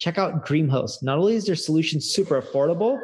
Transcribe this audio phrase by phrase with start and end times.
[0.00, 1.02] Check out DreamHost.
[1.02, 2.98] Not only is their solution super affordable,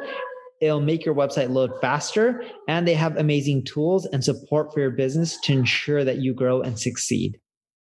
[0.61, 4.89] it'll make your website load faster, and they have amazing tools and support for your
[4.89, 7.39] business to ensure that you grow and succeed.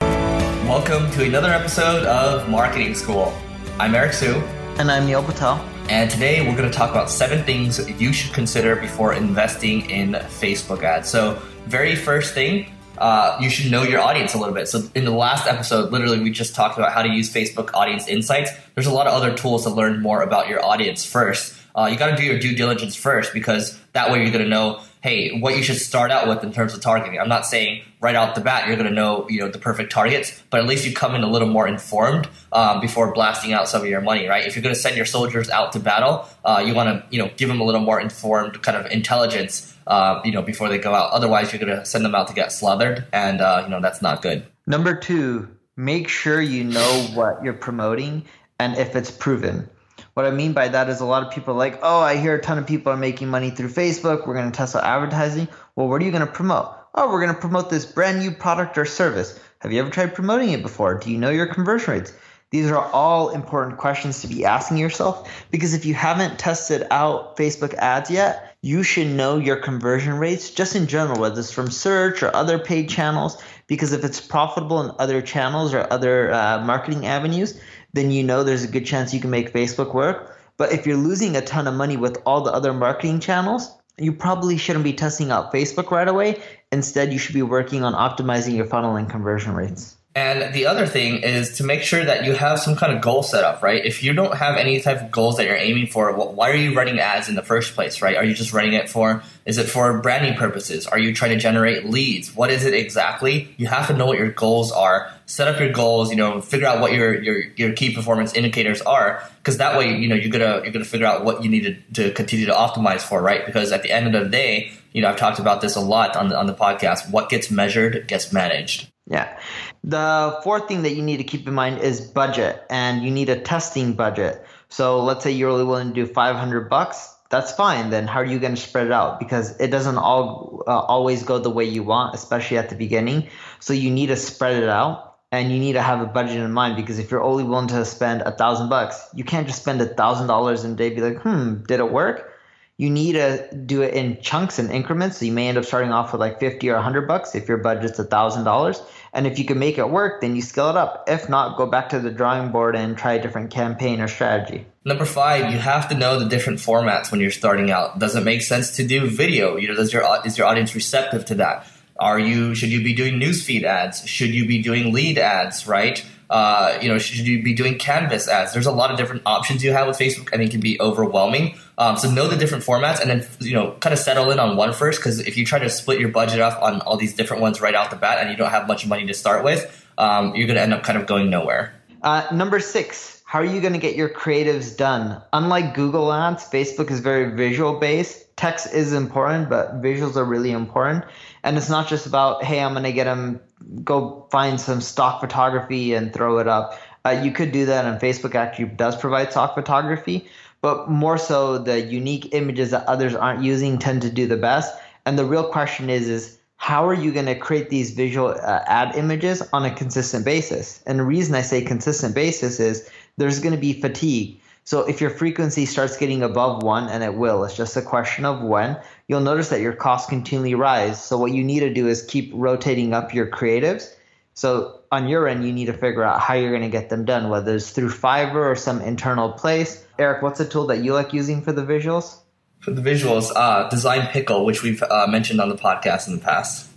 [0.02, 3.34] Welcome to another episode of Marketing School.
[3.80, 4.34] I'm Eric Siu.
[4.78, 5.66] And I'm Neil Patel.
[5.88, 10.12] And today we're going to talk about seven things you should consider before investing in
[10.12, 11.08] Facebook ads.
[11.08, 14.68] So, very first thing, uh, you should know your audience a little bit.
[14.68, 18.08] So, in the last episode, literally, we just talked about how to use Facebook Audience
[18.08, 18.52] Insights.
[18.76, 21.56] There's a lot of other tools to learn more about your audience first.
[21.76, 24.50] Uh, you got to do your due diligence first because that way you're going to
[24.50, 27.20] know hey, what you should start out with in terms of targeting.
[27.20, 29.92] I'm not saying right out the bat you're going to know you know the perfect
[29.92, 33.68] targets, but at least you come in a little more informed um, before blasting out
[33.68, 34.46] some of your money, right?
[34.46, 37.22] If you're going to send your soldiers out to battle, uh, you want to you
[37.22, 40.78] know give them a little more informed kind of intelligence, uh, you know, before they
[40.78, 41.12] go out.
[41.12, 44.02] Otherwise, you're going to send them out to get slaughtered, and uh, you know that's
[44.02, 44.46] not good.
[44.66, 48.26] Number two, make sure you know what you're promoting
[48.60, 49.70] and if it's proven.
[50.14, 52.36] What I mean by that is a lot of people are like, oh, I hear
[52.36, 54.28] a ton of people are making money through Facebook.
[54.28, 55.48] We're going to test out advertising.
[55.76, 56.76] Well, what are you going to promote?
[56.94, 59.40] Oh, we're going to promote this brand new product or service.
[59.60, 61.00] Have you ever tried promoting it before?
[61.00, 62.14] Do you know your conversion rates?
[62.52, 67.38] These are all important questions to be asking yourself because if you haven't tested out
[67.38, 71.70] Facebook ads yet, you should know your conversion rates just in general, whether it's from
[71.70, 73.42] search or other paid channels.
[73.68, 77.62] Because if it's profitable in other channels or other uh, marketing avenues,
[77.94, 80.36] then you know there's a good chance you can make Facebook work.
[80.58, 84.12] But if you're losing a ton of money with all the other marketing channels, you
[84.12, 86.42] probably shouldn't be testing out Facebook right away.
[86.72, 89.96] Instead, you should be working on optimizing your funnel and conversion rates.
[90.16, 93.22] And the other thing is to make sure that you have some kind of goal
[93.22, 93.86] set up, right?
[93.86, 96.76] If you don't have any type of goals that you're aiming for, why are you
[96.76, 98.18] running ads in the first place, right?
[98.18, 100.88] Are you just running it for, is it for branding purposes?
[100.88, 102.36] Are you trying to generate leads?
[102.36, 103.54] What is it exactly?
[103.58, 105.14] You have to know what your goals are.
[105.28, 108.82] Set up your goals, you know, figure out what your, your, your key performance indicators
[108.82, 109.24] are.
[109.44, 112.10] Cause that way, you know, you're gonna, you're gonna figure out what you need to,
[112.10, 113.46] to continue to optimize for, right?
[113.46, 116.16] Because at the end of the day, you know, I've talked about this a lot
[116.16, 117.12] on the, on the podcast.
[117.12, 118.90] What gets measured gets managed.
[119.10, 119.40] Yeah.
[119.84, 123.30] The fourth thing that you need to keep in mind is budget, and you need
[123.30, 124.46] a testing budget.
[124.70, 127.16] So let's say you're only willing to do 500 bucks.
[127.32, 127.90] That's fine.
[127.90, 129.20] Then how are you going to spread it out?
[129.20, 133.28] Because it doesn't all uh, always go the way you want, especially at the beginning.
[133.60, 136.52] So you need to spread it out, and you need to have a budget in
[136.52, 136.76] mind.
[136.76, 139.88] Because if you're only willing to spend a thousand bucks, you can't just spend a
[139.88, 140.92] thousand dollars and day.
[140.92, 142.32] Be like, hmm, did it work?
[142.80, 145.18] You need to do it in chunks and increments.
[145.18, 147.58] So you may end up starting off with like 50 or 100 bucks if your
[147.58, 148.86] budget's $1,000.
[149.12, 151.04] And if you can make it work, then you scale it up.
[151.06, 154.66] If not, go back to the drawing board and try a different campaign or strategy.
[154.86, 158.00] Number five, you have to know the different formats when you're starting out.
[158.00, 159.58] Does it make sense to do video?
[159.58, 161.68] You know, does your is your audience receptive to that?
[162.00, 164.08] Are you should you be doing newsfeed ads?
[164.08, 165.68] Should you be doing lead ads?
[165.68, 166.06] Right?
[166.30, 168.54] Uh, you know, should you be doing canvas ads?
[168.54, 170.32] There's a lot of different options you have with Facebook.
[170.32, 171.58] and it can be overwhelming.
[171.80, 174.58] Um, so know the different formats, and then you know, kind of settle in on
[174.58, 175.00] one first.
[175.00, 177.74] Because if you try to split your budget up on all these different ones right
[177.74, 180.58] off the bat, and you don't have much money to start with, um, you're going
[180.58, 181.74] to end up kind of going nowhere.
[182.04, 185.22] Uh, number six, how are you going to get your creatives done?
[185.34, 188.26] Unlike Google Ads, Facebook is very visual based.
[188.38, 191.06] Text is important, but visuals are really important.
[191.44, 193.42] And it's not just about, hey, I'm going to get them
[193.84, 196.80] go find some stock photography and throw it up.
[197.06, 200.28] Uh, you could do that, and Facebook actually does provide stock photography,
[200.62, 204.74] but more so the unique images that others aren't using tend to do the best.
[205.06, 208.64] And the real question is, is how are you going to create these visual uh,
[208.68, 210.84] ad images on a consistent basis?
[210.86, 214.40] And the reason I say consistent basis is there's going to be fatigue.
[214.66, 218.26] So if your frequency starts getting above one, and it will, it's just a question
[218.26, 218.78] of when,
[219.08, 221.04] you'll notice that your costs continually rise.
[221.04, 223.96] So what you need to do is keep rotating up your creatives.
[224.40, 227.04] So on your end, you need to figure out how you're going to get them
[227.04, 229.86] done, whether it's through Fiverr or some internal place.
[229.98, 232.20] Eric, what's a tool that you like using for the visuals?
[232.62, 236.22] For the visuals, uh, Design Pickle, which we've uh, mentioned on the podcast in the
[236.22, 236.70] past.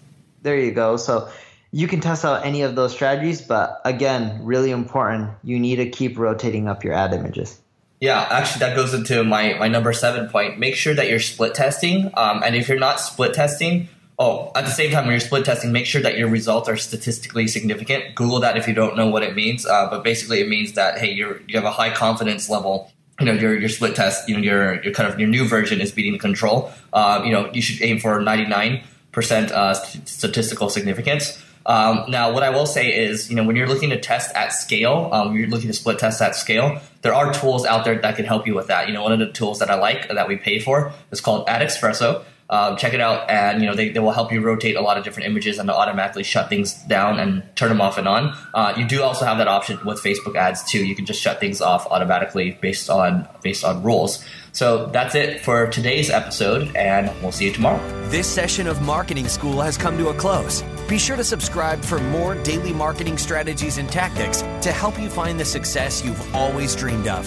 [0.43, 0.97] There you go.
[0.97, 1.29] So
[1.71, 5.89] you can test out any of those strategies, but again, really important, you need to
[5.89, 7.61] keep rotating up your ad images.
[8.01, 10.59] Yeah, actually, that goes into my, my number seven point.
[10.59, 12.11] Make sure that you're split testing.
[12.15, 13.89] Um, and if you're not split testing,
[14.19, 16.77] oh, at the same time, when you're split testing, make sure that your results are
[16.77, 18.15] statistically significant.
[18.15, 19.67] Google that if you don't know what it means.
[19.67, 23.27] Uh, but basically, it means that, hey, you're, you have a high confidence level you
[23.27, 25.93] know your your split test, you know your your kind of your new version is
[25.93, 26.73] beating the control.
[26.93, 28.83] Uh, you know you should aim for 99
[29.13, 31.41] percent uh, statistical significance.
[31.65, 34.53] Um, now, what I will say is, you know, when you're looking to test at
[34.53, 36.81] scale, um, you're looking to split test at scale.
[37.03, 38.89] There are tools out there that can help you with that.
[38.89, 41.49] You know, one of the tools that I like that we pay for is called
[41.49, 42.25] Ad AdEspresso.
[42.53, 44.99] Um, check it out, and you know they, they will help you rotate a lot
[44.99, 48.37] of different images and automatically shut things down and turn them off and on.
[48.53, 50.85] Uh, you do also have that option with Facebook ads too.
[50.85, 54.23] You can just shut things off automatically based on based on rules.
[54.53, 57.81] So that's it for today's episode, and we'll see you tomorrow.
[58.11, 60.63] This session of Marketing School has come to a close.
[60.89, 65.41] Be sure to subscribe for more daily marketing strategies and tactics to help you find
[65.41, 67.27] the success you've always dreamed of.